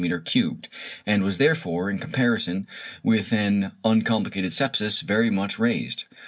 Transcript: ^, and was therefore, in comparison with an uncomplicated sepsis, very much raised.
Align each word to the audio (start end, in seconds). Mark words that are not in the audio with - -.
^, 0.01 0.63
and 1.05 1.21
was 1.21 1.37
therefore, 1.37 1.87
in 1.91 1.99
comparison 1.99 2.65
with 3.03 3.31
an 3.31 3.71
uncomplicated 3.85 4.51
sepsis, 4.51 5.01
very 5.03 5.29
much 5.29 5.59
raised. 5.59 6.05